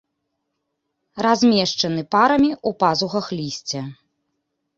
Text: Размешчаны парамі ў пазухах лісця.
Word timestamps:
Размешчаны 1.25 2.01
парамі 2.15 2.49
ў 2.55 2.69
пазухах 2.85 3.25
лісця. 3.37 3.81